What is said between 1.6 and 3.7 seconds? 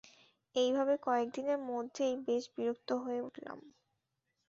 মধ্যেই বেশ বিরক্ত হয়ে উঠলাম।